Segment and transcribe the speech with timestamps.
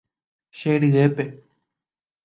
[0.57, 1.25] Che ryépe.